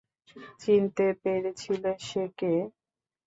চিনতে 0.61 1.05
পেরেছিলে 1.21 1.91
সে 2.07 2.23
কে? 2.37 2.53